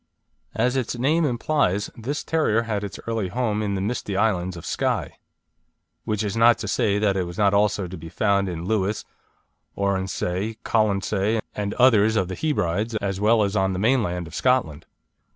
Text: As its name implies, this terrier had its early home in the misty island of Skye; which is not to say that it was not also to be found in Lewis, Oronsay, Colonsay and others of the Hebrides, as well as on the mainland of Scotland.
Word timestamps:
As 0.55 0.75
its 0.75 0.97
name 0.97 1.25
implies, 1.25 1.91
this 1.95 2.23
terrier 2.23 2.63
had 2.63 2.83
its 2.83 2.99
early 3.05 3.27
home 3.27 3.61
in 3.61 3.75
the 3.75 3.81
misty 3.81 4.17
island 4.17 4.57
of 4.57 4.65
Skye; 4.65 5.19
which 6.05 6.23
is 6.23 6.35
not 6.35 6.57
to 6.57 6.67
say 6.67 6.97
that 6.97 7.15
it 7.15 7.25
was 7.25 7.37
not 7.37 7.53
also 7.53 7.85
to 7.87 7.97
be 7.97 8.09
found 8.09 8.49
in 8.49 8.65
Lewis, 8.65 9.05
Oronsay, 9.77 10.57
Colonsay 10.65 11.39
and 11.55 11.75
others 11.75 12.15
of 12.15 12.29
the 12.29 12.35
Hebrides, 12.35 12.95
as 12.95 13.19
well 13.21 13.43
as 13.43 13.55
on 13.55 13.73
the 13.73 13.77
mainland 13.77 14.25
of 14.25 14.33
Scotland. 14.33 14.87